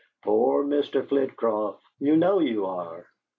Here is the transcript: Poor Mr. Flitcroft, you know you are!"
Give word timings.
Poor 0.23 0.63
Mr. 0.63 1.07
Flitcroft, 1.07 1.83
you 1.99 2.17
know 2.17 2.39
you 2.39 2.65
are!" 2.65 3.05